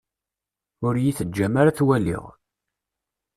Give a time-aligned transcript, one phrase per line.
[0.87, 2.23] Ur yi-teǧǧam ara ad t-waliɣ.